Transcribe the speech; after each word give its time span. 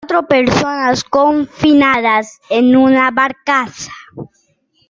cuatro 0.03 0.25
personas 0.27 1.03
confinadas 1.03 2.41
en 2.49 2.75
una 2.75 3.11
barcaza... 3.11 3.91